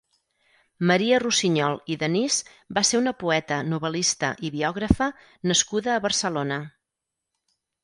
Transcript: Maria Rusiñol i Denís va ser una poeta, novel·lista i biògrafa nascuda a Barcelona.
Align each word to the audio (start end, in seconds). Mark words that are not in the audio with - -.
Maria 0.91 1.19
Rusiñol 1.23 1.77
i 1.95 1.97
Denís 2.03 2.37
va 2.79 2.83
ser 2.91 3.01
una 3.03 3.13
poeta, 3.25 3.61
novel·lista 3.75 4.33
i 4.49 4.53
biògrafa 4.57 5.11
nascuda 5.53 5.95
a 5.97 6.01
Barcelona. 6.09 6.61